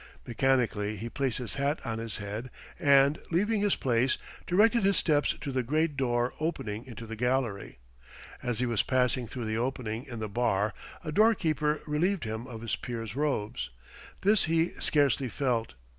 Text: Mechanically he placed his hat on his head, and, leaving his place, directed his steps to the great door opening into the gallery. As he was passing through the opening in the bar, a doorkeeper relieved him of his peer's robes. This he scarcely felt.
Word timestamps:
Mechanically 0.25 0.95
he 0.95 1.11
placed 1.11 1.37
his 1.37 1.53
hat 1.61 1.79
on 1.85 1.99
his 1.99 2.17
head, 2.17 2.49
and, 2.79 3.19
leaving 3.29 3.61
his 3.61 3.75
place, 3.75 4.17
directed 4.47 4.81
his 4.83 4.97
steps 4.97 5.35
to 5.39 5.51
the 5.51 5.61
great 5.61 5.95
door 5.95 6.33
opening 6.39 6.83
into 6.87 7.05
the 7.05 7.15
gallery. 7.15 7.77
As 8.41 8.57
he 8.57 8.65
was 8.65 8.81
passing 8.81 9.27
through 9.27 9.45
the 9.45 9.59
opening 9.59 10.05
in 10.05 10.17
the 10.17 10.27
bar, 10.27 10.73
a 11.03 11.11
doorkeeper 11.11 11.81
relieved 11.85 12.23
him 12.23 12.47
of 12.47 12.61
his 12.61 12.75
peer's 12.75 13.15
robes. 13.15 13.69
This 14.21 14.45
he 14.45 14.69
scarcely 14.79 15.29
felt. 15.29 15.75